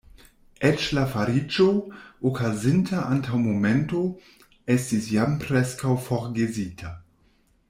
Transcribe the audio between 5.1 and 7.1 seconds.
jam preskaŭ forgesita.